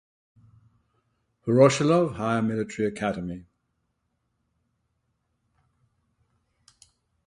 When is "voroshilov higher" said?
1.45-2.41